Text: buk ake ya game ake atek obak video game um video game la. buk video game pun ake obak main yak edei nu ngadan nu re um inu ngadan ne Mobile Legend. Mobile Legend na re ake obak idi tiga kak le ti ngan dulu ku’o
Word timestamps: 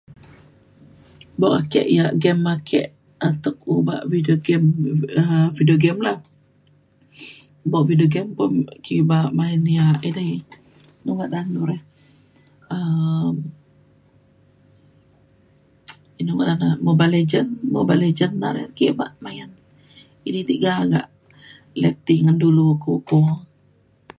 buk 1.39 1.53
ake 1.63 1.81
ya 1.97 2.05
game 2.21 2.43
ake 2.55 2.81
atek 3.27 3.57
obak 3.75 4.01
video 4.11 4.37
game 4.47 4.67
um 5.21 5.47
video 5.57 5.77
game 5.83 5.99
la. 6.07 6.13
buk 7.71 7.83
video 7.89 8.07
game 8.15 8.29
pun 8.37 8.51
ake 8.75 8.93
obak 9.03 9.29
main 9.39 9.59
yak 9.77 9.99
edei 10.07 10.35
nu 11.03 11.11
ngadan 11.17 11.45
nu 11.53 11.61
re 11.69 11.77
um 12.77 13.33
inu 16.21 16.33
ngadan 16.35 16.57
ne 16.63 16.69
Mobile 16.87 17.11
Legend. 17.17 17.49
Mobile 17.75 18.01
Legend 18.05 18.33
na 18.41 18.49
re 18.55 18.61
ake 18.71 18.85
obak 18.93 19.11
idi 20.27 20.41
tiga 20.51 20.73
kak 20.93 21.07
le 21.81 21.89
ti 22.05 22.15
ngan 22.23 22.37
dulu 22.43 22.65
ku’o 22.83 23.29